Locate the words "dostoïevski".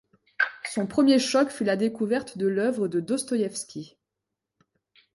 2.99-3.99